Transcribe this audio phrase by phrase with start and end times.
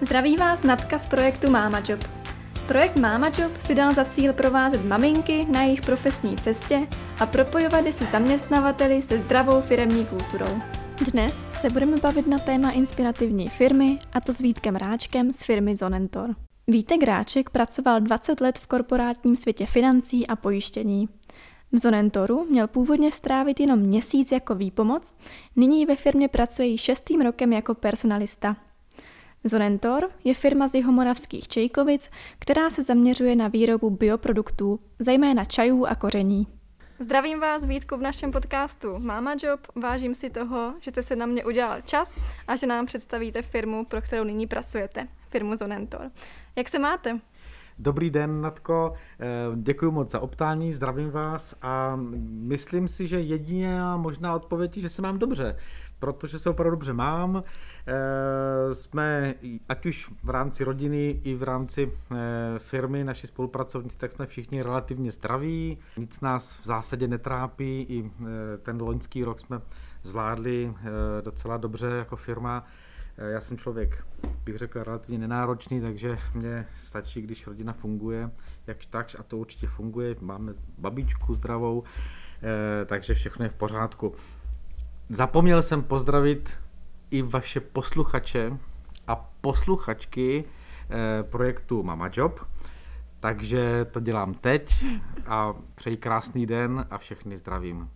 [0.00, 2.04] Zdraví vás Natka z projektu Mama Job.
[2.66, 6.86] Projekt Mama Job si dal za cíl provázet maminky na jejich profesní cestě
[7.20, 10.60] a propojovat je se zaměstnavateli se zdravou firemní kulturou.
[11.12, 15.74] Dnes se budeme bavit na téma inspirativní firmy, a to s Vítkem Ráčkem z firmy
[15.74, 16.34] Zonentor.
[16.66, 21.08] Vítek Ráček pracoval 20 let v korporátním světě financí a pojištění.
[21.72, 25.14] V Zonentoru měl původně strávit jenom měsíc jako výpomoc,
[25.56, 28.56] nyní ve firmě pracuje již šestým rokem jako personalista.
[29.48, 35.94] Zonentor je firma z jihomoravských Čejkovic, která se zaměřuje na výrobu bioproduktů, zejména čajů a
[35.94, 36.46] koření.
[36.98, 39.60] Zdravím vás, Vítku, v našem podcastu Mama Job.
[39.74, 43.84] Vážím si toho, že jste se na mě udělal čas a že nám představíte firmu,
[43.84, 46.10] pro kterou nyní pracujete, firmu Zonentor.
[46.56, 47.20] Jak se máte?
[47.78, 48.92] Dobrý den, Natko.
[49.20, 49.26] Eh,
[49.56, 54.88] děkuji moc za optání, zdravím vás a myslím si, že jedině možná odpověď je, že
[54.88, 55.56] se mám dobře,
[55.98, 57.42] protože se opravdu dobře mám.
[57.86, 59.34] Eh, jsme,
[59.68, 62.16] ať už v rámci rodiny i v rámci eh,
[62.58, 65.78] firmy, naši spolupracovníci, tak jsme všichni relativně zdraví.
[65.96, 68.10] Nic nás v zásadě netrápí, i
[68.62, 69.60] ten loňský rok jsme
[70.02, 70.74] zvládli
[71.22, 72.64] docela dobře jako firma.
[73.18, 74.04] Eh, já jsem člověk,
[74.44, 78.30] bych řekl, relativně nenáročný, takže mě stačí, když rodina funguje,
[78.66, 80.16] jakž takž, a to určitě funguje.
[80.20, 81.82] Máme babičku zdravou,
[82.42, 84.14] eh, takže všechno je v pořádku.
[85.10, 86.58] Zapomněl jsem pozdravit
[87.10, 88.58] i vaše posluchače
[89.06, 92.40] a posluchačky eh, projektu Mama Job,
[93.20, 94.84] takže to dělám teď
[95.26, 97.90] a přeji krásný den a všechny zdravím.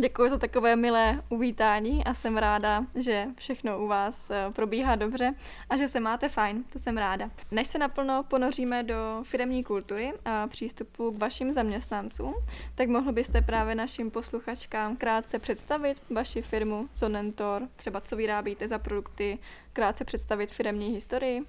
[0.00, 5.34] Děkuji za takové milé uvítání a jsem ráda, že všechno u vás eh, probíhá dobře
[5.70, 7.30] a že se máte fajn, to jsem ráda.
[7.50, 12.34] Než se naplno ponoříme do firemní kultury a přístupu k vašim zaměstnancům,
[12.74, 18.78] tak mohl byste právě našim posluchačkám krátce představit vaši firmu Zonentor, třeba co vyrábíte za
[18.78, 19.38] produkty,
[19.72, 21.42] krátce představit firemní historii?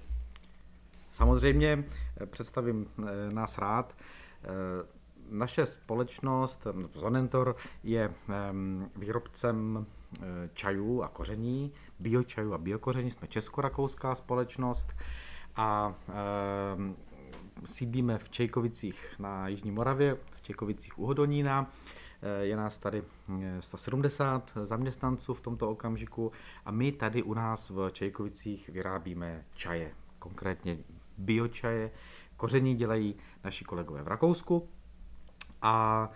[1.10, 1.84] Samozřejmě
[2.20, 3.94] eh, představím eh, nás rád
[5.30, 8.14] naše společnost Zonentor je
[8.96, 10.24] výrobcem eh,
[10.54, 13.10] čajů a koření, biočajů a biokoření.
[13.10, 14.92] Jsme česko-rakouská společnost
[15.56, 15.94] a
[17.64, 21.70] sídlíme v Čejkovicích na Jižní Moravě, v Čejkovicích u Hodonína.
[22.22, 23.02] Eh, je nás tady
[23.60, 26.32] 170 eh, zaměstnanců v tomto okamžiku
[26.64, 30.78] a my tady u nás v Čejkovicích vyrábíme čaje, konkrétně
[31.18, 31.90] biočaje.
[32.36, 33.14] Koření dělají
[33.44, 34.68] naši kolegové v Rakousku,
[35.64, 36.10] a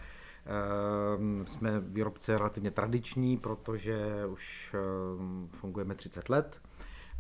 [1.17, 6.63] ehm, jsme výrobce relativně tradiční, protože už ehm, fungujeme 30 let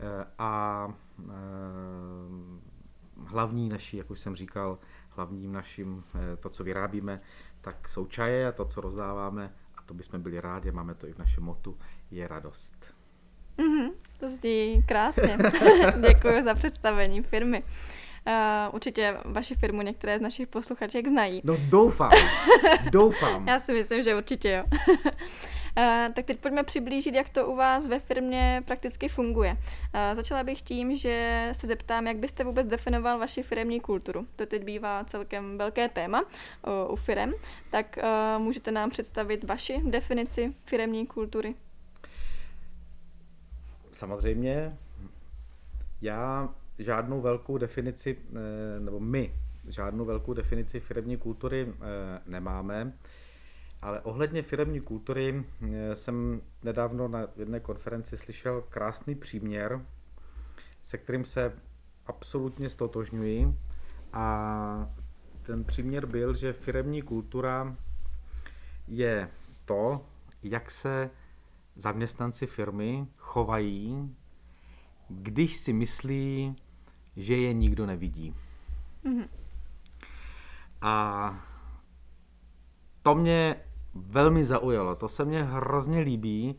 [0.00, 0.88] e, a
[1.18, 2.60] ehm,
[3.26, 4.78] hlavní naší, jak už jsem říkal,
[5.10, 7.20] hlavním naším, e, to, co vyrábíme,
[7.60, 11.12] tak jsou čaje a to, co rozdáváme, a to bychom byli rádi, máme to i
[11.12, 11.78] v našem motu,
[12.10, 12.94] je radost.
[13.58, 13.90] Mm-hmm,
[14.20, 15.38] to zní krásně.
[16.08, 17.64] Děkuji za představení firmy.
[18.28, 21.40] Uh, určitě vaši firmu některé z našich posluchaček znají.
[21.44, 22.10] No doufám,
[22.90, 23.48] doufám.
[23.48, 24.64] Já si myslím, že určitě jo.
[24.98, 25.04] Uh,
[26.14, 29.52] tak teď pojďme přiblížit, jak to u vás ve firmě prakticky funguje.
[29.52, 29.58] Uh,
[30.12, 34.26] začala bych tím, že se zeptám, jak byste vůbec definoval vaši firemní kulturu.
[34.36, 37.34] To teď bývá celkem velké téma uh, u firem.
[37.70, 41.54] Tak uh, můžete nám představit vaši definici firemní kultury?
[43.92, 44.76] Samozřejmě.
[46.02, 49.34] Já žádnou velkou definici, eh, nebo my
[49.68, 52.92] žádnou velkou definici firmní kultury eh, nemáme,
[53.82, 59.80] ale ohledně firmní kultury eh, jsem nedávno na jedné konferenci slyšel krásný příměr,
[60.82, 61.52] se kterým se
[62.06, 63.54] absolutně stotožňuji
[64.12, 64.90] a
[65.42, 67.76] ten příměr byl, že firmní kultura
[68.88, 69.30] je
[69.64, 70.06] to,
[70.42, 71.10] jak se
[71.76, 74.14] zaměstnanci firmy chovají,
[75.08, 76.56] když si myslí,
[77.18, 78.34] že je nikdo nevidí.
[79.04, 79.28] Mm-hmm.
[80.80, 81.44] A
[83.02, 83.56] to mě
[83.94, 86.56] velmi zaujalo, to se mně hrozně líbí,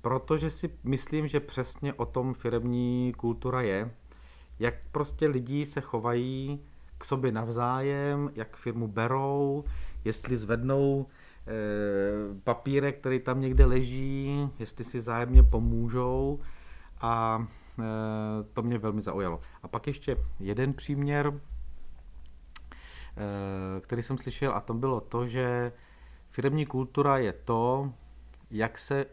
[0.00, 3.90] protože si myslím, že přesně o tom firmní kultura je,
[4.58, 6.60] jak prostě lidi se chovají
[6.98, 9.64] k sobě navzájem, jak firmu berou,
[10.04, 11.06] jestli zvednou
[11.46, 16.40] e, papírek, který tam někde leží, jestli si zájemně pomůžou
[17.00, 17.46] a
[18.52, 19.40] to mě velmi zaujalo.
[19.62, 21.40] A pak ještě jeden příměr,
[23.16, 25.72] eh, který jsem slyšel, a to bylo to, že
[26.30, 27.92] firmní kultura je to,
[28.50, 29.06] jak se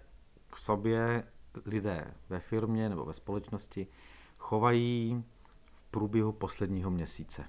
[0.50, 1.24] k sobě
[1.66, 3.88] lidé ve firmě nebo ve společnosti
[4.38, 5.24] chovají
[5.74, 7.44] v průběhu posledního měsíce.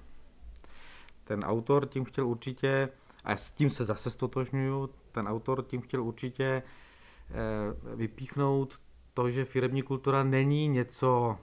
[1.23, 2.89] Ten autor tím chtěl určitě,
[3.23, 8.81] a s tím se zase stotožňuju, ten autor tím chtěl určitě eh, vypíchnout
[9.13, 11.37] to, že firmní kultura není něco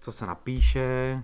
[0.00, 1.22] co se napíše,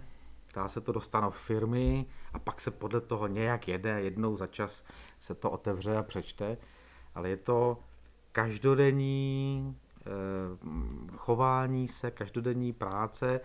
[0.54, 4.46] dá se to do stanov firmy a pak se podle toho nějak jede, jednou za
[4.46, 4.84] čas
[5.20, 6.56] se to otevře a přečte,
[7.14, 7.78] ale je to
[8.32, 10.06] každodenní eh,
[11.16, 13.40] chování se, každodenní práce,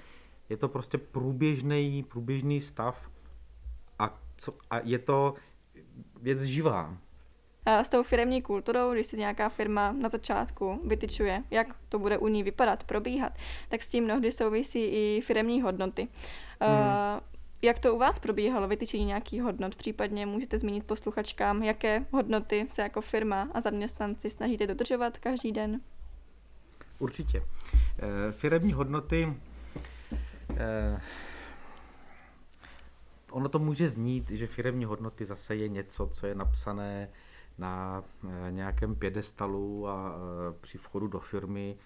[0.49, 3.11] je to prostě průběžný, průběžný stav
[3.99, 5.33] a, co, a je to
[6.21, 6.97] věc živá.
[7.65, 12.17] A s tou firmní kulturou, když si nějaká firma na začátku vytyčuje, jak to bude
[12.17, 13.33] u ní vypadat, probíhat,
[13.69, 16.07] tak s tím mnohdy souvisí i firmní hodnoty.
[16.61, 17.21] Hmm.
[17.61, 19.75] Jak to u vás probíhalo, vytyčení nějakých hodnot?
[19.75, 25.81] Případně můžete zmínit posluchačkám, jaké hodnoty se jako firma a zaměstnanci snažíte dodržovat každý den?
[26.99, 27.43] Určitě.
[27.99, 29.33] E, firemní hodnoty
[30.57, 31.01] e,
[33.31, 37.09] ono to může znít, že firemní hodnoty zase je něco, co je napsané
[37.57, 41.77] na eh, nějakém pědestalu a eh, při vchodu do firmy.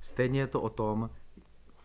[0.00, 1.10] Stejně je to o tom,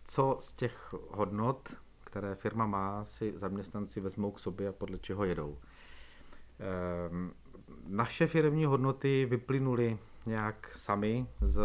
[0.04, 1.74] co z těch hodnot,
[2.04, 5.58] které firma má, si zaměstnanci vezmou k sobě a podle čeho jedou.
[6.58, 7.32] Ehm,
[7.88, 11.60] naše firmní hodnoty vyplynuly nějak sami z,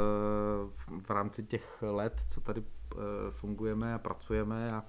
[1.03, 2.95] v rámci těch let, co tady eh,
[3.31, 4.83] fungujeme a pracujeme a,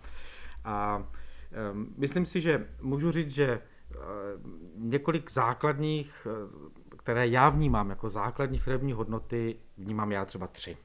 [0.65, 1.07] a
[1.53, 3.61] ehm, myslím si, že můžu říct, že
[4.77, 6.27] několik základních,
[6.97, 10.77] které já vnímám jako základní firmní hodnoty, vnímám já třeba tři.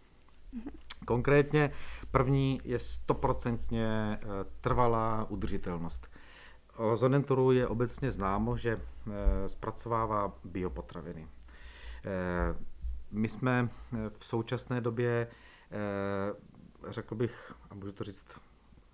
[1.06, 1.72] Konkrétně
[2.12, 4.28] první je stoprocentně eh,
[4.62, 6.08] trvalá udržitelnost.
[6.78, 11.28] O Zonentoru je obecně známo, že eh, zpracovává biopotraviny.
[12.06, 12.56] Eh,
[13.12, 13.70] my jsme
[14.18, 15.28] v současné době,
[16.88, 18.26] řekl bych, a můžu to říct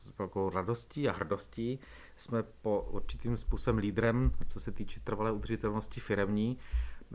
[0.01, 1.79] s velkou radostí a hrdostí,
[2.21, 6.57] jsme po určitým způsobem lídrem, co se týče trvalé udržitelnosti firemní,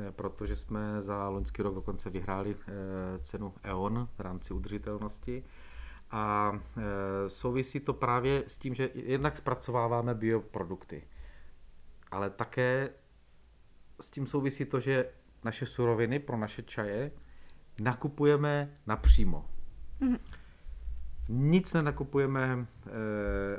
[0.00, 2.73] eh, protože jsme za loňský rok dokonce vyhráli eh,
[3.19, 5.44] cenu E.ON v rámci udržitelnosti.
[6.11, 6.82] A eh,
[7.31, 11.09] souvisí to právě s tím, že jednak zpracováváme bioprodukty,
[12.11, 12.91] ale také
[14.00, 15.12] s tím souvisí to, že
[15.44, 17.11] naše suroviny pro naše čaje
[17.81, 19.50] nakupujeme napřímo.
[20.00, 20.19] Mm-hmm.
[21.28, 22.90] Nic nenakupujeme eh,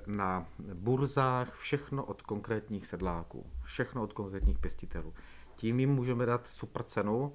[0.05, 5.13] na burzách, všechno od konkrétních sedláků, všechno od konkrétních pěstitelů.
[5.55, 7.33] Tím jim můžeme dát super cenu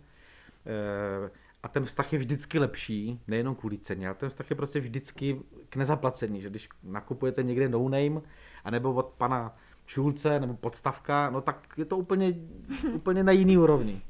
[0.66, 1.30] eh,
[1.62, 5.40] a ten vztah je vždycky lepší, nejenom kvůli ceně, ale ten vztah je prostě vždycky
[5.68, 8.20] k nezaplacení, že když nakupujete někde no name,
[8.64, 9.56] anebo od pana
[9.86, 12.34] Šulce nebo podstavka, no tak je to úplně,
[12.92, 14.02] úplně na jiný úrovni.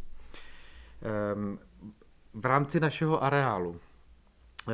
[1.02, 1.58] Ehm,
[2.34, 3.80] v rámci našeho areálu
[4.68, 4.72] Eh,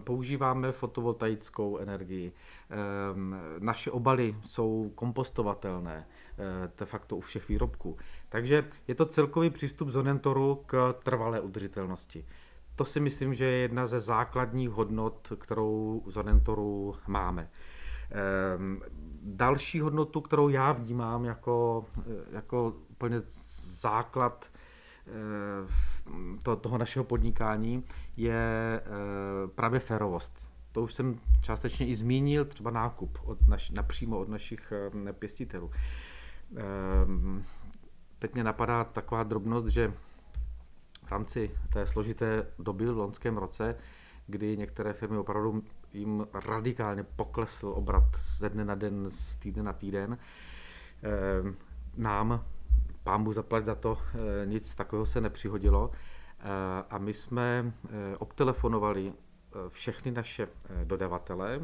[0.00, 2.32] používáme fotovoltaickou energii.
[2.70, 2.76] Eh,
[3.58, 6.06] naše obaly jsou kompostovatelné
[6.38, 7.96] eh, de facto u všech výrobků.
[8.28, 12.26] Takže je to celkový přístup Zonentoru k trvalé udržitelnosti.
[12.76, 17.50] To si myslím, že je jedna ze základních hodnot, kterou Zonentoru máme.
[19.22, 21.84] Další hodnotu, kterou já vnímám jako,
[22.32, 23.16] jako úplně
[23.80, 24.51] základ
[26.42, 27.84] to, toho našeho podnikání,
[28.16, 30.48] je eh, právě férovost.
[30.72, 34.72] To už jsem částečně i zmínil, třeba nákup od naš, napřímo od našich
[35.06, 35.70] eh, pěstitelů.
[38.18, 39.92] Teď mě napadá taková drobnost, že
[41.06, 43.76] v rámci té složité doby v loňském roce,
[44.26, 48.04] kdy některé firmy opravdu jim radikálně poklesl obrat
[48.38, 50.18] ze dne na den, z týdne na týden,
[51.96, 52.44] nám,
[53.02, 55.90] pámbu zaplať za to, eh, nic takového se nepřihodilo,
[56.42, 59.12] Eh, a my jsme eh, obtelefonovali
[59.68, 60.48] všechny naše
[60.84, 61.60] dodavatele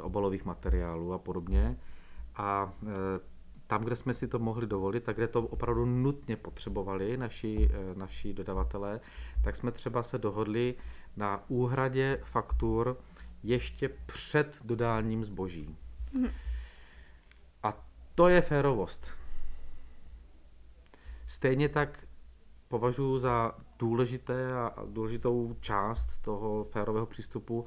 [0.00, 1.76] obalových materiálů a podobně
[2.36, 2.72] a
[3.66, 8.34] tam, kde jsme si to mohli dovolit, tak kde to opravdu nutně potřebovali naši, naši
[8.34, 9.00] dodavatelé,
[9.44, 10.74] tak jsme třeba se dohodli
[11.16, 12.96] na úhradě faktur
[13.42, 15.76] ještě před dodáním zboží.
[16.12, 16.28] Mm.
[17.62, 19.23] A to je férovost.
[21.26, 22.04] Stejně tak
[22.68, 27.66] považuji za důležité a důležitou část toho férového přístupu,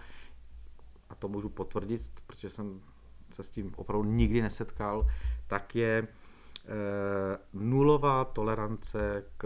[1.10, 2.82] a to můžu potvrdit, protože jsem
[3.32, 5.08] se s tím opravdu nikdy nesetkal,
[5.48, 6.08] tak je e,
[7.54, 9.46] nulová tolerance k,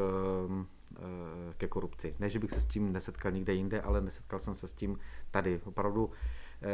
[0.96, 2.16] e, ke korupci.
[2.20, 5.00] Ne, že bych se s tím nesetkal nikde jinde, ale nesetkal jsem se s tím
[5.32, 5.62] tady.
[5.64, 6.12] Opravdu
[6.62, 6.68] e,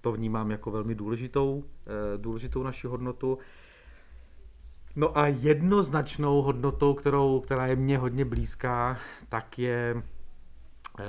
[0.00, 1.64] to vnímám jako velmi důležitou,
[2.14, 3.38] e, důležitou naši hodnotu.
[4.96, 8.98] No a jednoznačnou hodnotou, kterou, která je mně hodně blízká,
[9.28, 10.02] tak je
[10.98, 11.04] e,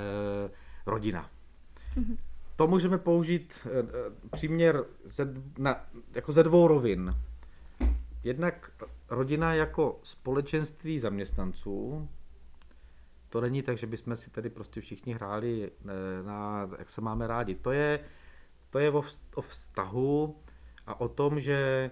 [0.86, 1.30] rodina.
[1.96, 2.16] Mm-hmm.
[2.56, 7.14] To můžeme použít e, příměr ze, na, jako ze dvou rovin.
[8.24, 8.70] Jednak
[9.10, 12.08] rodina jako společenství zaměstnanců,
[13.28, 15.70] to není tak, že bychom si tady prostě všichni hráli
[16.26, 17.54] na, jak se máme rádi.
[17.54, 18.00] To je
[18.70, 19.02] to je o,
[19.34, 20.36] o vztahu
[20.86, 21.90] a o tom, že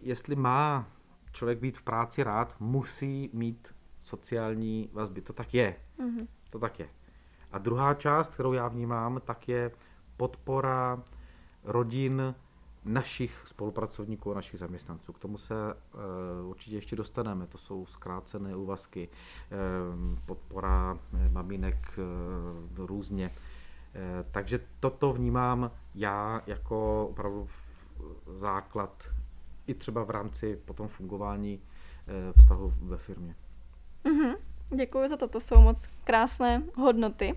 [0.00, 0.88] jestli má
[1.32, 5.20] člověk být v práci rád, musí mít sociální vazby.
[5.20, 5.76] To tak je.
[5.98, 6.26] Mm-hmm.
[6.52, 6.88] To tak je.
[7.52, 9.70] A druhá část, kterou já vnímám, tak je
[10.16, 11.02] podpora
[11.64, 12.34] rodin
[12.84, 15.12] našich spolupracovníků a našich zaměstnanců.
[15.12, 17.46] K tomu se uh, určitě ještě dostaneme.
[17.46, 21.98] To jsou zkrácené úvazky, uh, podpora uh, maminek
[22.78, 23.28] uh, různě.
[23.28, 27.46] Uh, takže toto vnímám já jako opravdu
[28.26, 29.04] základ
[29.66, 33.34] i třeba v rámci potom fungování uh, vztahu ve firmě.
[34.04, 34.36] Mm-hmm.
[34.74, 37.34] Děkuji za to, to jsou moc krásné hodnoty,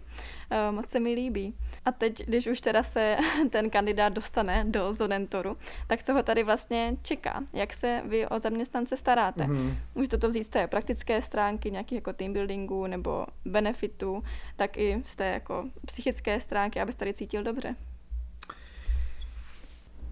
[0.49, 1.53] eh, moc se mi líbí.
[1.85, 3.17] A teď, když už teda se
[3.49, 5.57] ten kandidát dostane do Zonentoru,
[5.87, 7.43] tak co ho tady vlastně čeká?
[7.53, 9.43] Jak se vy o zaměstnance staráte?
[9.43, 9.75] Mm-hmm.
[9.95, 14.23] Můžete to vzít z té praktické stránky, nějakých jako team buildingu nebo benefitů,
[14.55, 17.75] tak i z té jako psychické stránky, abyste tady cítil dobře.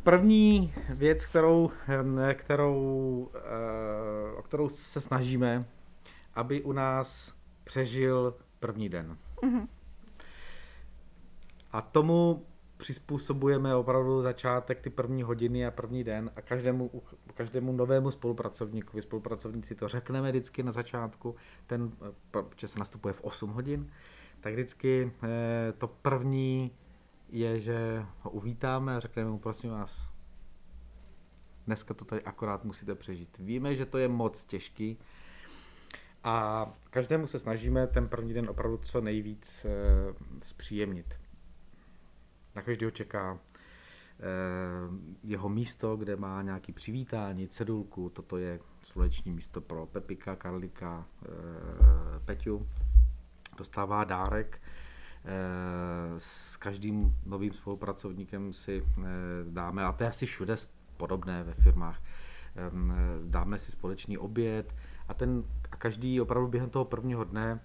[0.03, 1.71] První věc, kterou,
[2.29, 5.65] eh, kterou, eh, o kterou se snažíme,
[6.33, 7.33] aby u nás
[7.63, 9.17] přežil první den.
[9.41, 9.67] Mm-hmm.
[11.71, 12.45] A tomu
[12.77, 16.91] přizpůsobujeme opravdu začátek, ty první hodiny a první den a každému,
[17.33, 21.35] každému novému spolupracovníkovi, spolupracovníci to řekneme vždycky na začátku,
[21.67, 21.91] ten,
[22.57, 23.91] že se nastupuje v 8 hodin,
[24.39, 26.71] tak vždycky eh, to první
[27.33, 30.09] je, že ho uvítáme a řekneme mu, prosím vás,
[31.67, 33.37] dneska to tady akorát musíte přežít.
[33.37, 34.97] Víme, že to je moc těžký,
[36.23, 39.69] a každému se snažíme ten první den opravdu co nejvíc e,
[40.41, 41.15] zpříjemnit.
[42.55, 43.39] Na každého čeká e,
[45.23, 52.19] jeho místo, kde má nějaký přivítání, cedulku, toto je sluneční místo pro Pepika, Karlika, e,
[52.19, 52.67] Peťu.
[53.57, 54.61] Dostává dárek,
[56.17, 58.83] s každým novým spolupracovníkem si
[59.43, 60.55] dáme, a to je asi všude
[60.97, 62.01] podobné ve firmách,
[63.23, 64.75] dáme si společný oběd,
[65.07, 67.59] a, ten, a každý opravdu během toho prvního dne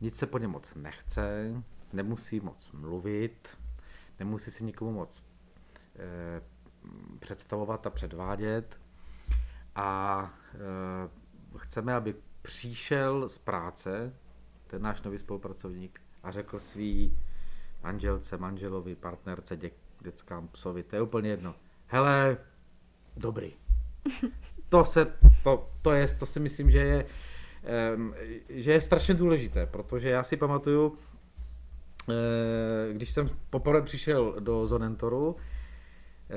[0.00, 1.54] nic se po něm moc nechce,
[1.92, 3.48] nemusí moc mluvit,
[4.18, 5.22] nemusí si nikomu moc
[7.18, 8.80] představovat a předvádět
[9.74, 10.30] a
[11.56, 14.12] chceme, aby přišel z práce
[14.70, 17.18] ten náš nový spolupracovník a řekl svý
[17.82, 21.54] manželce, manželovi, partnerce, děk, dětskám, psovi, to je úplně jedno.
[21.86, 22.36] Hele,
[23.16, 23.52] dobrý.
[24.68, 25.12] To se
[25.44, 27.06] to, to, je, to si myslím, že je,
[28.48, 30.98] že je strašně důležité, protože já si pamatuju,
[32.08, 35.36] eh, když jsem poprvé přišel do Zonentoru,
[36.30, 36.34] eh,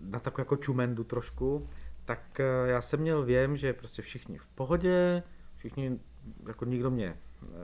[0.00, 1.68] na takovou jako čumendu trošku,
[2.04, 5.22] tak eh, já jsem měl věm, že prostě všichni v pohodě,
[5.56, 6.00] všichni,
[6.46, 7.16] jako nikdo mě,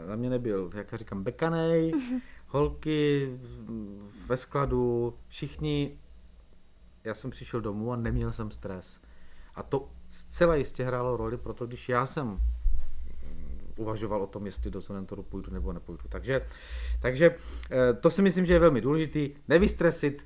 [0.08, 1.92] na mě nebyl, jak já říkám, bekanej,
[2.46, 3.28] holky
[4.26, 5.98] ve skladu, všichni,
[7.04, 9.00] já jsem přišel domů a neměl jsem stres.
[9.54, 12.38] A to zcela jistě hrálo roli, proto když já jsem
[13.76, 16.04] uvažoval o tom, jestli do Sonentoru půjdu nebo nepůjdu.
[16.08, 16.46] Takže,
[17.00, 17.34] takže
[17.70, 19.30] eh, to si myslím, že je velmi důležitý.
[19.48, 20.24] Nevystresit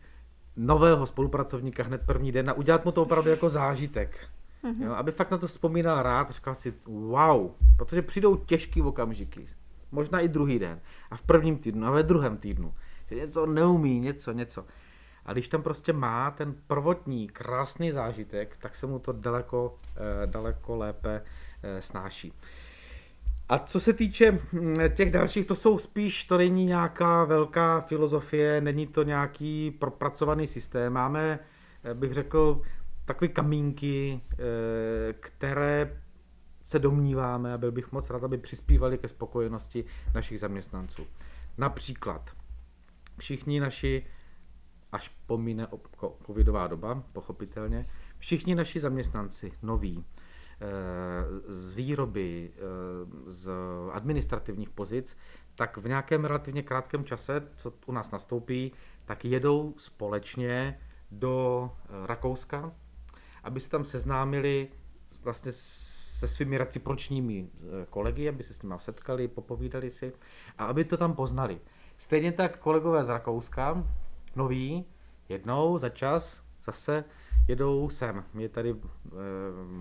[0.56, 4.28] nového spolupracovníka hned první den a udělat mu to opravdu jako zážitek.
[4.66, 4.82] Mm-hmm.
[4.84, 9.46] Jo, aby fakt na to vzpomínal rád, říkal si wow, protože přijdou těžký okamžiky.
[9.92, 10.80] Možná i druhý den.
[11.10, 12.74] A v prvním týdnu, a ve druhém týdnu.
[13.10, 14.64] Že něco neumí, něco, něco.
[15.26, 20.26] A když tam prostě má ten prvotní krásný zážitek, tak se mu to daleko, eh,
[20.26, 21.22] daleko lépe
[21.62, 22.32] eh, snáší.
[23.48, 28.60] A co se týče hm, těch dalších, to jsou spíš, to není nějaká velká filozofie,
[28.60, 30.92] není to nějaký propracovaný systém.
[30.92, 31.38] Máme,
[31.84, 32.62] eh, bych řekl,
[33.06, 34.20] takové kamínky,
[35.20, 36.02] které
[36.62, 39.84] se domníváme a byl bych moc rád, aby přispívali ke spokojenosti
[40.14, 41.06] našich zaměstnanců.
[41.58, 42.30] Například
[43.18, 44.06] všichni naši
[44.92, 45.66] až pomíne
[46.26, 47.86] covidová doba, pochopitelně,
[48.18, 50.64] všichni naši zaměstnanci, noví, eh,
[51.52, 52.60] z výroby, eh,
[53.26, 53.50] z
[53.92, 55.16] administrativních pozic,
[55.54, 58.72] tak v nějakém relativně krátkém čase, co u nás nastoupí,
[59.04, 62.72] tak jedou společně do eh, Rakouska,
[63.46, 64.68] aby se tam seznámili
[65.22, 67.48] vlastně se svými recipročními
[67.90, 70.12] kolegy, aby se s nimi setkali, popovídali si
[70.58, 71.60] a aby to tam poznali.
[71.96, 73.84] Stejně tak kolegové z Rakouska,
[74.36, 74.84] noví,
[75.28, 77.04] jednou za čas zase
[77.48, 78.24] jedou sem.
[78.34, 78.76] My tady e,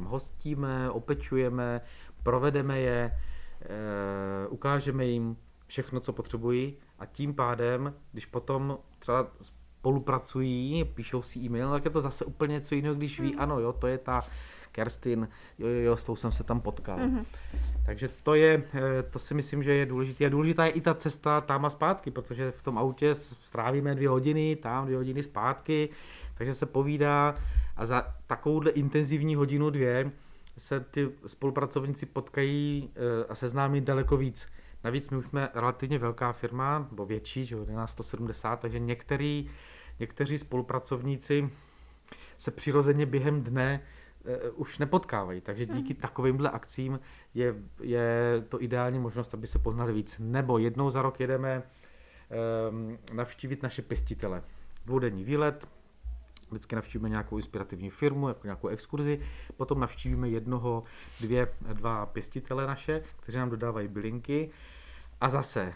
[0.04, 1.82] hostíme, opečujeme,
[2.24, 3.20] provedeme je,
[3.62, 9.28] e, ukážeme jim všechno, co potřebují a tím pádem, když potom třeba
[9.86, 13.42] spolupracují, píšou si e-mail, tak je to zase úplně něco jiného, když ví, hmm.
[13.42, 14.22] ano, jo, to je ta
[14.72, 15.28] Kerstin,
[15.60, 16.98] jo, jo, jo, s tou jsem se tam potkal.
[16.98, 17.26] Mm-hmm.
[17.86, 20.26] Takže to je, eh, to si myslím, že je důležité.
[20.26, 24.10] A důležitá je i ta cesta tam a zpátky, protože v tom autě strávíme dvě
[24.10, 25.90] hodiny, tam dvě hodiny zpátky,
[26.34, 27.36] takže se povídá
[27.76, 30.12] a za takovouhle intenzivní hodinu, dvě
[30.58, 34.48] se ty spolupracovníci potkají eh, a seznámí daleko víc.
[34.86, 39.50] Navíc my už jsme relativně velká firma, nebo větší, že je nás 170, takže některý,
[40.00, 41.50] někteří spolupracovníci
[42.38, 43.82] se přirozeně během dne
[44.26, 45.42] uh, už nepotkávají.
[45.42, 46.00] Takže díky mm.
[46.00, 47.00] takovýmhle akcím
[47.34, 50.16] je, je to ideální možnost, aby se poznali víc.
[50.20, 51.64] Nebo jednou za rok jedeme
[52.70, 54.44] um, navštívit naše pěstitele.
[54.86, 55.68] Dvoudenní výlet,
[56.50, 59.20] vždycky navštívíme nějakou inspirativní firmu, jako nějakou exkurzi,
[59.58, 60.84] potom navštívíme jednoho,
[61.22, 64.50] dvě, dva pěstitele naše, kteří nám dodávají bylinky
[65.22, 65.74] a zase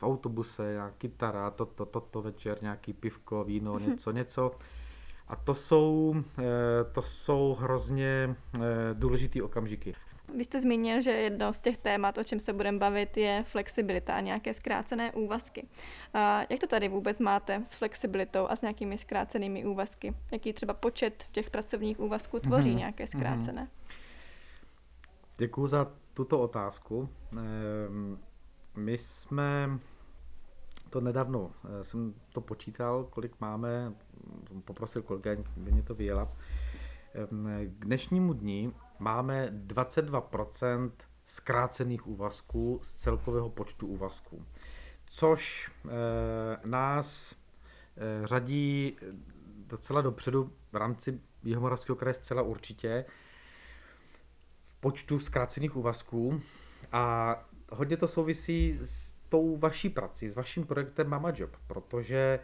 [0.00, 3.90] v autobuse nějaká kytara, toto, toto to večer, nějaký pivko, víno, mhm.
[3.90, 4.50] něco, něco.
[5.28, 6.44] A to jsou, eh,
[6.92, 8.60] to jsou hrozně eh,
[8.94, 9.94] důležitý okamžiky.
[10.36, 14.14] Vy jste zmínil, že jedno z těch témat, o čem se budeme bavit, je flexibilita
[14.14, 15.66] a nějaké zkrácené úvazky.
[16.14, 20.14] A jak to tady vůbec máte s flexibilitou a s nějakými zkrácenými úvazky?
[20.32, 22.76] Jaký třeba počet těch pracovních úvazků tvoří mm-hmm.
[22.76, 23.08] nějaké mhm.
[23.08, 23.68] zkrácené?
[25.38, 27.08] Děkuji za tuto otázku.
[27.32, 28.18] Ehm,
[28.76, 29.78] my jsme
[30.90, 33.94] to nedávno, eh, jsem to počítal, kolik máme,
[34.64, 36.32] poprosil kolega, aby mě to vyjela.
[37.64, 40.92] K dnešnímu dní máme 22%
[41.26, 44.44] zkrácených úvazků z celkového počtu úvazků,
[45.06, 45.90] což e,
[46.64, 47.34] nás
[47.96, 48.96] e, řadí
[49.66, 53.04] docela dopředu v rámci Jihomoravského kraje zcela určitě
[54.66, 56.42] v počtu zkrácených úvazků
[56.92, 57.34] a
[57.72, 62.40] hodně to souvisí s tou vaší prací, s vaším projektem Mama Job, protože e,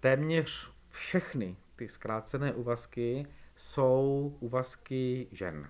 [0.00, 5.68] téměř všechny ty zkrácené úvazky jsou úvazky žen.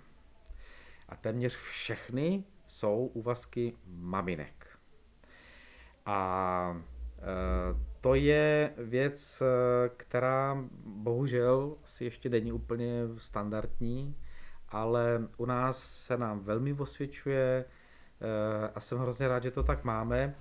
[1.09, 4.67] A téměř všechny jsou úvazky maminek.
[6.07, 6.83] A
[7.19, 7.23] e,
[8.01, 9.45] to je věc, e,
[9.97, 14.17] která bohužel si ještě není úplně standardní,
[14.69, 17.65] ale u nás se nám velmi osvědčuje
[18.75, 20.35] a jsem hrozně rád, že to tak máme,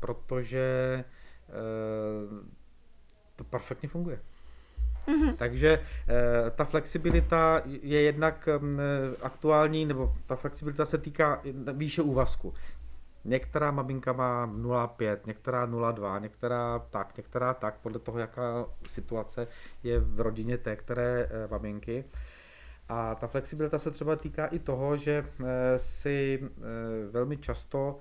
[0.00, 1.04] protože
[3.36, 4.18] to perfektně funguje.
[5.06, 5.36] Mm-hmm.
[5.36, 5.80] Takže
[6.48, 8.60] e, ta flexibilita je jednak e,
[9.22, 12.54] aktuální, nebo ta flexibilita se týká výše úvazku.
[13.24, 19.48] Některá maminka má 0,5, některá 0,2, některá tak, některá tak, podle toho, jaká situace
[19.82, 22.04] je v rodině té které maminky.
[22.88, 25.12] A ta flexibilita se třeba týká i toho, že
[25.44, 26.48] e, si e,
[27.10, 27.98] velmi často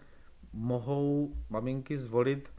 [0.54, 2.50] mohou maminky zvolit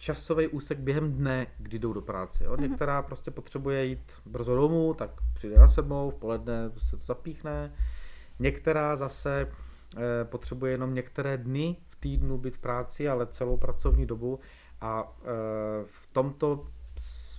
[0.00, 2.44] časový úsek během dne, kdy jdou do práce.
[2.44, 2.52] Jo?
[2.52, 2.60] Mm-hmm.
[2.60, 7.72] Některá prostě potřebuje jít brzo domů, tak přijde na sebou, v poledne se to zapíchne.
[8.38, 14.06] Některá zase e, potřebuje jenom některé dny v týdnu být v práci, ale celou pracovní
[14.06, 14.40] dobu.
[14.80, 15.26] A e,
[15.86, 16.66] v tomto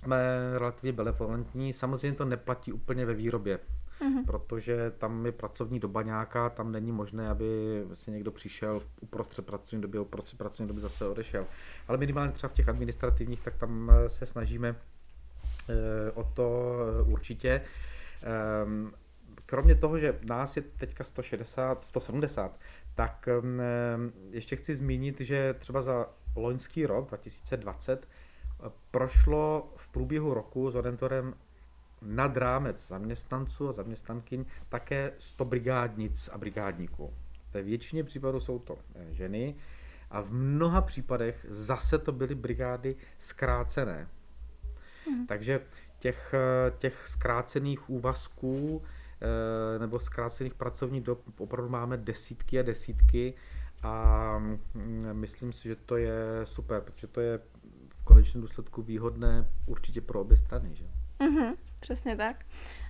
[0.02, 0.18] jsme
[0.58, 1.72] relativně benevolentní.
[1.72, 3.58] Samozřejmě to neplatí úplně ve výrobě
[4.02, 4.24] mm-hmm.
[4.24, 9.82] protože tam je pracovní doba nějaká, tam není možné, aby se někdo přišel uprostřed pracovní
[9.82, 11.46] doby, uprostřed pracovní doby zase odešel.
[11.88, 14.76] Ale minimálně třeba v těch administrativních, tak tam eh, se snažíme
[15.68, 17.60] eh, o to eh, určitě.
[18.22, 18.92] Ehm,
[19.46, 22.58] kromě toho, že nás je teďka 160, 170,
[22.94, 23.62] tak ehm,
[24.30, 28.08] ještě chci zmínit, že třeba za loňský rok 2020
[28.90, 31.34] prošlo průběhu roku s Odentorem
[32.02, 37.14] nad rámec zaměstnanců a zaměstnankyň také 100 brigádnic a brigádníků.
[37.54, 39.54] Ve většině případů jsou to eh, ženy
[40.10, 44.08] a v mnoha případech zase to byly brigády zkrácené.
[45.06, 45.26] Hmm.
[45.26, 45.60] Takže
[45.98, 48.82] těch, eh, těch zkrácených úvazků
[49.22, 53.34] eh, nebo zkrácených pracovních dob opravdu máme desítky a desítky
[53.82, 57.40] a mm, myslím si, že to je super, protože to je
[58.02, 60.74] v konečném důsledku výhodné určitě pro obě strany.
[60.74, 60.84] Že?
[61.20, 61.54] Mm-hmm.
[61.80, 62.44] Přesně tak.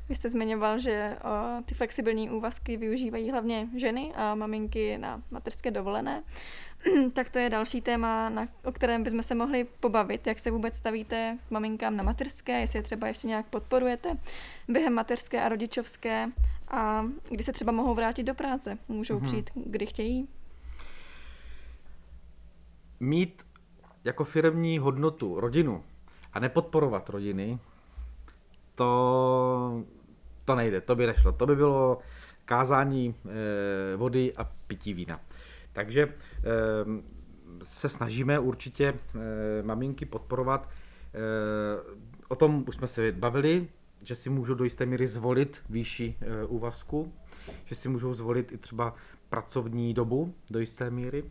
[0.08, 5.70] Vy jste zmiňoval, že o, ty flexibilní úvazky využívají hlavně ženy a maminky na mateřské
[5.70, 6.22] dovolené.
[7.12, 10.26] tak to je další téma, na, o kterém bychom se mohli pobavit.
[10.26, 14.16] Jak se vůbec stavíte k maminkám na mateřské, jestli je třeba ještě nějak podporujete
[14.68, 16.28] během mateřské a rodičovské
[16.68, 18.78] a kdy se třeba mohou vrátit do práce.
[18.88, 19.26] Můžou mm-hmm.
[19.26, 20.28] přijít, kdy chtějí.
[23.00, 23.42] Mít
[24.04, 25.84] jako firmní hodnotu rodinu
[26.32, 27.58] a nepodporovat rodiny,
[28.74, 29.84] to,
[30.44, 31.32] to nejde, to by nešlo.
[31.32, 31.98] To by bylo
[32.44, 35.20] kázání e, vody a pití vína.
[35.72, 36.12] Takže e,
[37.62, 40.68] se snažíme určitě e, maminky podporovat.
[42.28, 43.68] O tom už jsme se bavili.
[44.04, 46.16] že si můžou do jisté míry zvolit výši
[46.48, 47.12] úvazku,
[47.64, 48.94] že si můžou zvolit i třeba
[49.28, 51.24] pracovní dobu do jisté míry.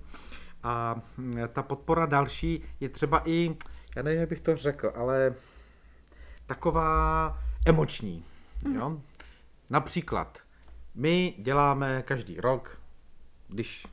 [0.63, 3.56] A mm, ta podpora další je třeba i,
[3.95, 5.36] já nevím, jak bych to řekl, ale
[6.45, 8.26] taková emoční.
[8.74, 9.02] Jo?
[9.69, 10.39] Například,
[10.95, 12.82] my děláme každý rok,
[13.47, 13.88] když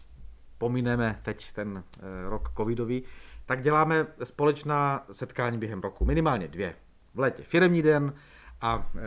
[0.59, 3.03] pomineme teď ten e, rok covidový,
[3.47, 6.75] tak děláme společná setkání během roku, minimálně dvě.
[7.15, 8.15] V létě firemní den
[8.61, 9.01] a e,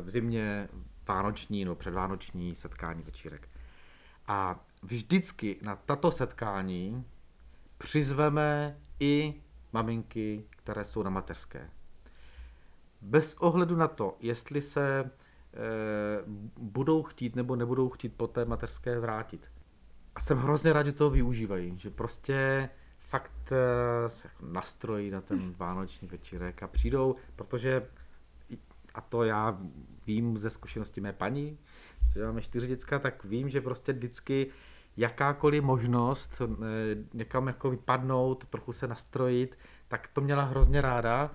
[0.00, 0.68] v zimě
[1.08, 3.48] vánoční nebo předvánoční setkání večírek.
[4.26, 7.04] A vždycky na tato setkání
[7.78, 9.34] přizveme i
[9.72, 11.70] maminky, které jsou na mateřské.
[13.00, 15.10] Bez ohledu na to, jestli se e,
[16.56, 19.50] budou chtít nebo nebudou chtít po té mateřské vrátit.
[20.14, 25.20] A jsem hrozně rád, že toho využívají, že prostě fakt uh, se jako nastrojí na
[25.20, 27.88] ten vánoční večírek a přijdou, protože
[28.94, 29.58] a to já
[30.06, 31.58] vím ze zkušenosti mé paní,
[32.12, 34.46] že máme čtyři děcka, tak vím, že prostě vždycky
[34.96, 36.46] jakákoliv možnost eh,
[37.14, 41.30] někam jako vypadnout, trochu se nastrojit, tak to měla hrozně ráda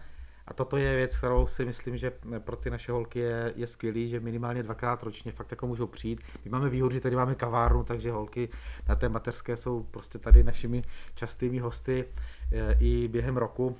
[0.47, 4.09] a toto je věc, kterou si myslím, že pro ty naše holky je, je skvělý,
[4.09, 6.21] že minimálně dvakrát ročně fakt jako můžou přijít.
[6.45, 8.49] My máme výhodu, že tady máme kavárnu, takže holky
[8.89, 10.83] na té mateřské jsou prostě tady našimi
[11.15, 12.05] častými hosty
[12.51, 13.77] e, i během roku.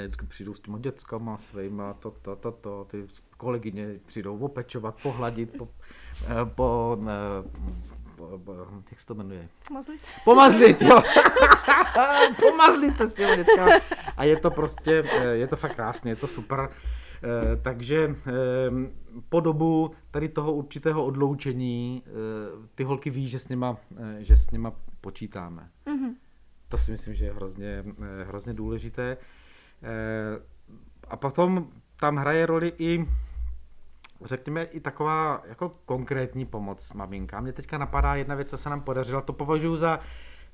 [0.00, 3.06] Vždycky přijdou s těma dětskama svýma, to, to, to, to, ty
[3.38, 5.68] kolegyně přijdou opečovat, pohladit, po,
[6.26, 6.98] e, po,
[8.90, 9.48] jak se to jmenuje?
[9.68, 10.00] Pomazlit.
[10.24, 11.02] Pomazlit, jo.
[12.40, 13.72] Pomazlit se s těmi dětskami.
[14.16, 16.68] A je to prostě, eh, je to fakt krásně, je to super.
[16.68, 18.32] Eh, takže eh,
[19.28, 22.02] po dobu tady toho určitého odloučení
[22.74, 23.76] ty holky ví, že s nima,
[24.18, 25.68] že s nima počítáme.
[25.86, 26.14] Mm-hmm.
[26.68, 27.82] To si myslím, že je hrozně,
[28.24, 29.16] hrozně důležité.
[31.08, 31.68] A potom
[32.00, 33.06] tam hraje roli i
[34.24, 37.42] řekněme, i taková jako konkrétní pomoc maminkám.
[37.42, 40.00] Mě teďka napadá jedna věc, co se nám podařila, to považuji za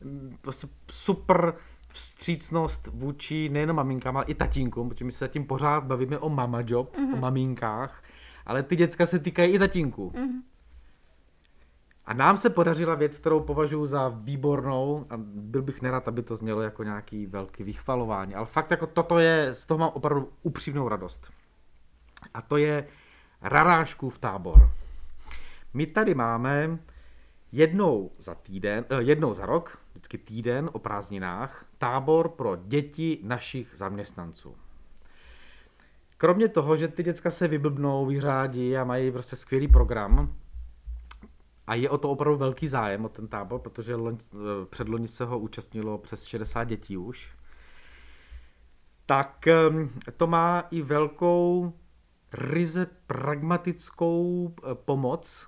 [0.00, 1.54] mm, prostě super
[1.88, 6.62] vstřícnost vůči nejen maminkám, ale i tatínkům, protože my se zatím pořád bavíme o mama
[6.66, 7.14] job, mm-hmm.
[7.14, 8.02] o maminkách,
[8.46, 10.10] ale ty děcka se týkají i tatínků.
[10.10, 10.42] Mm-hmm.
[12.06, 16.36] A nám se podařila věc, kterou považuji za výbornou a byl bych nerad, aby to
[16.36, 20.88] znělo jako nějaký velký vychvalování, ale fakt jako toto je, z toho mám opravdu upřímnou
[20.88, 21.30] radost.
[22.34, 22.86] A to je
[24.10, 24.70] v tábor.
[25.74, 26.78] My tady máme
[27.52, 33.74] jednou za týden, eh, jednou za rok, vždycky týden o prázdninách, tábor pro děti našich
[33.76, 34.56] zaměstnanců.
[36.16, 40.34] Kromě toho, že ty děcka se vyblbnou, vyřádí a mají prostě skvělý program,
[41.66, 45.24] a je o to opravdu velký zájem o ten tábor, protože loň, eh, předloni se
[45.24, 47.30] ho účastnilo přes 60 dětí už,
[49.06, 51.72] tak ehm, to má i velkou
[52.34, 55.46] ryze pragmatickou eh, pomoc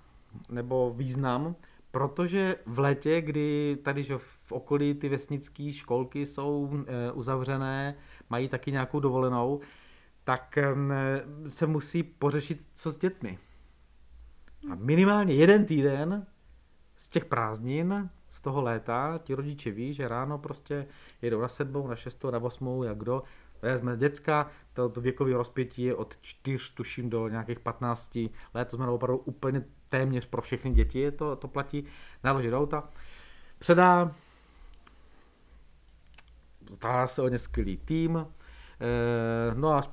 [0.49, 1.57] nebo význam,
[1.91, 7.95] protože v létě, kdy tady že v okolí ty vesnické školky jsou eh, uzavřené,
[8.31, 9.61] mají taky nějakou dovolenou,
[10.25, 10.59] tak
[11.49, 13.39] se musí pořešit, co s dětmi.
[14.71, 16.27] A minimálně jeden týden
[16.97, 20.87] z těch prázdnin, z toho léta, ti rodiče ví, že ráno prostě
[21.23, 23.23] jedou na sedmou, na šestou, na osmou, jak kdo,
[23.63, 28.19] vezme děcka, to, to věkové rozpětí je od 4, tuším, do nějakých 15
[28.55, 31.85] let, to znamená opravdu úplně téměř pro všechny děti, to, to platí,
[32.25, 32.89] naloží do auta,
[33.59, 34.15] předá,
[36.71, 38.27] zdá se o ně skvělý tým,
[38.81, 39.91] eh, no a až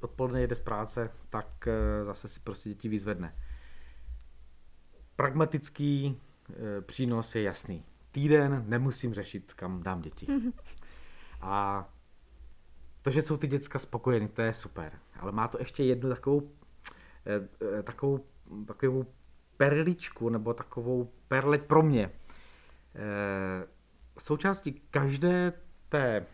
[0.00, 3.34] odpoledne jede z práce, tak eh, zase si prostě děti vyzvedne.
[5.16, 7.84] Pragmatický eh, přínos je jasný.
[8.10, 10.26] Týden nemusím řešit, kam dám děti.
[11.40, 11.88] A
[13.06, 14.92] to, že jsou ty děcka spokojeny, to je super.
[15.20, 16.50] Ale má to ještě jednu takovou,
[17.26, 18.26] eh, eh, takovou,
[18.66, 19.06] takovou
[19.56, 22.10] perličku, nebo takovou perleť pro mě.
[22.94, 23.66] Eh,
[24.18, 25.52] součástí každé
[25.88, 26.26] té,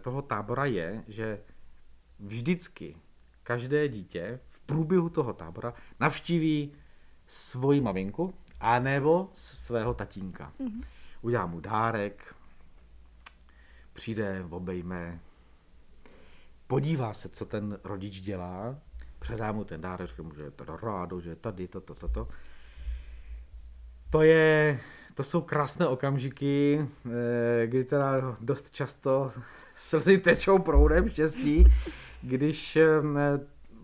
[0.00, 1.40] toho tábora je, že
[2.18, 2.96] vždycky
[3.42, 6.72] každé dítě v průběhu toho tábora navštíví
[7.26, 10.52] svoji maminku a nebo svého tatínka.
[10.60, 10.84] Mm-hmm.
[11.22, 12.34] Udělá mu dárek,
[13.92, 15.20] přijde, obejme,
[16.66, 18.78] podívá se, co ten rodič dělá,
[19.18, 22.24] předá mu ten dárek, řekne mu, že je teda rádo, že je tady, toto, toto.
[22.24, 22.28] To.
[24.10, 24.80] to je,
[25.14, 29.32] to jsou krásné okamžiky, eh, kdy teda dost často
[29.76, 31.64] slzy tečou proudem štěstí,
[32.22, 33.00] když eh,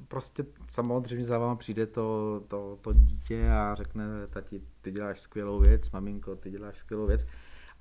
[0.09, 5.61] prostě samozřejmě za váma přijde to, to, to dítě a řekne, tati, ty děláš skvělou
[5.61, 7.27] věc, maminko, ty děláš skvělou věc.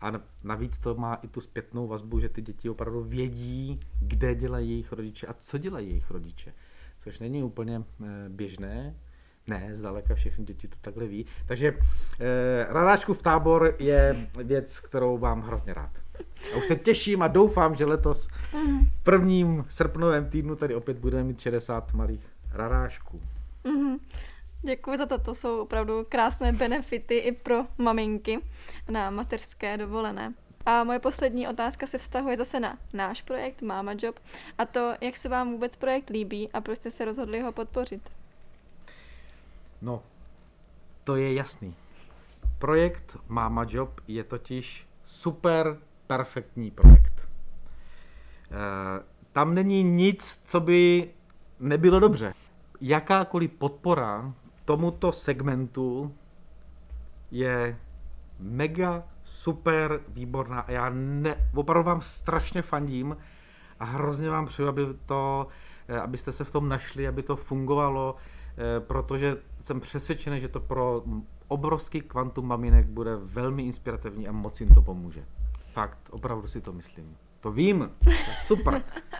[0.01, 0.11] A
[0.43, 4.91] navíc to má i tu zpětnou vazbu, že ty děti opravdu vědí, kde dělají jejich
[4.91, 6.53] rodiče a co dělají jejich rodiče.
[6.97, 7.83] což není úplně
[8.29, 8.95] běžné.
[9.47, 11.25] Ne, zdaleka všechny děti to takhle ví.
[11.45, 11.73] Takže
[12.19, 15.91] eh, Radáčkův tábor je věc, kterou mám hrozně rád.
[16.53, 18.27] A už se těším a doufám, že letos
[18.99, 23.21] v prvním srpnovém týdnu tady opět budeme mít 60 malých rarášků.
[23.63, 23.99] Mm-hmm.
[24.63, 28.39] Děkuji za to, to jsou opravdu krásné benefity i pro maminky
[28.89, 30.33] na mateřské dovolené.
[30.65, 34.19] A moje poslední otázka se vztahuje zase na náš projekt Mama Job
[34.57, 38.09] a to, jak se vám vůbec projekt líbí a proč jste se rozhodli ho podpořit.
[39.81, 40.03] No,
[41.03, 41.75] to je jasný.
[42.59, 47.13] Projekt Mama Job je totiž super perfektní projekt.
[47.19, 47.27] E,
[49.31, 51.09] tam není nic, co by
[51.59, 52.33] nebylo dobře.
[52.81, 54.33] Jakákoliv podpora
[54.65, 56.15] tomuto segmentu
[57.31, 57.77] je
[58.39, 63.17] mega super výborná a já ne, opravdu vám strašně fandím
[63.79, 65.47] a hrozně vám přeju, aby to,
[65.87, 68.15] eh, abyste se v tom našli, aby to fungovalo,
[68.57, 71.03] eh, protože jsem přesvědčený, že to pro
[71.47, 75.25] obrovský kvantum maminek bude velmi inspirativní a moc jim to pomůže.
[75.73, 77.17] Fakt, opravdu si to myslím.
[77.39, 78.83] To vím, to je super.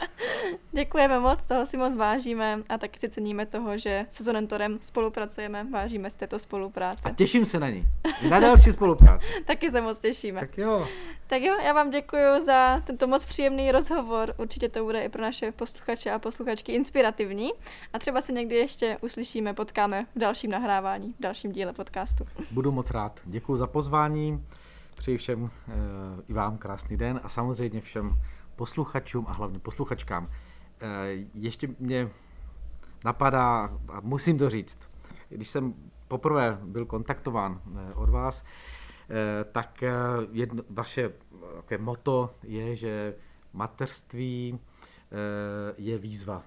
[0.74, 5.64] Děkujeme moc, toho si moc vážíme a taky si ceníme toho, že se Zonentorem spolupracujeme,
[5.64, 7.02] vážíme z této spolupráce.
[7.04, 7.88] A těším se na ní.
[8.30, 9.28] Na další spolupráci.
[9.46, 10.40] taky se moc těšíme.
[10.40, 10.88] Tak jo.
[11.28, 14.34] Tak jo, já vám děkuji za tento moc příjemný rozhovor.
[14.38, 17.52] Určitě to bude i pro naše posluchače a posluchačky inspirativní.
[17.94, 22.26] A třeba se někdy ještě uslyšíme, potkáme v dalším nahrávání, v dalším díle podcastu.
[22.52, 23.20] Budu moc rád.
[23.26, 24.46] Děkuji za pozvání.
[24.96, 25.72] Přeji všem e,
[26.30, 28.14] i vám krásný den a samozřejmě všem
[28.56, 30.28] posluchačům a hlavně posluchačkám.
[30.82, 32.10] E, ještě mě
[33.06, 34.78] napadá, a musím to říct,
[35.30, 35.74] když jsem
[36.08, 38.44] poprvé byl kontaktován e, od vás,
[39.10, 39.84] e, tak
[40.32, 41.12] jedno, vaše
[41.56, 43.16] také moto je, že
[43.54, 44.60] mateřství
[45.78, 46.44] je výzva.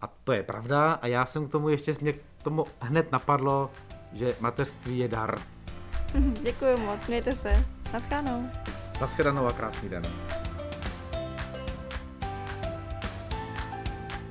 [0.00, 3.70] A to je pravda a já jsem k tomu ještě, mě k tomu hned napadlo,
[4.12, 5.40] že mateřství je dar.
[6.42, 7.66] Děkuji moc, mějte se.
[7.92, 8.50] Naschledanou.
[9.00, 10.02] Naschledanou a krásný den.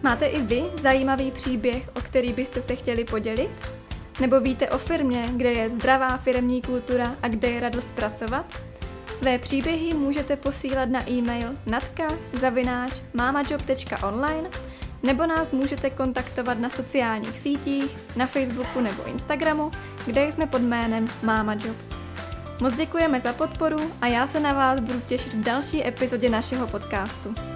[0.05, 3.51] Máte i vy zajímavý příběh, o který byste se chtěli podělit?
[4.19, 8.45] Nebo víte o firmě, kde je zdravá firmní kultura a kde je radost pracovat?
[9.15, 14.49] Své příběhy můžete posílat na e-mail natka.mamajob.online
[15.03, 19.71] nebo nás můžete kontaktovat na sociálních sítích, na Facebooku nebo Instagramu,
[20.05, 21.77] kde jsme pod jménem Mama Job.
[22.61, 26.67] Moc děkujeme za podporu a já se na vás budu těšit v další epizodě našeho
[26.67, 27.54] podcastu.